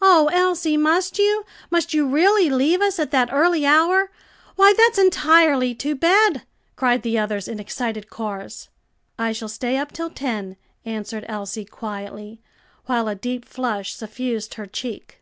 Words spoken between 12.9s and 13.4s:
a